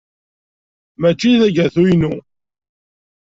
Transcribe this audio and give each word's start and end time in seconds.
Mačči 1.01 1.33
d 1.39 1.41
agatu-inu. 1.47 2.13